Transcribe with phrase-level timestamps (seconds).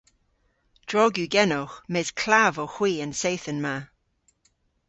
[0.89, 3.75] Drog yw genowgh mes klav owgh hwi an seythen ma.